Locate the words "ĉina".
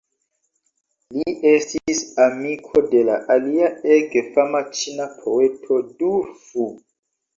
4.81-5.07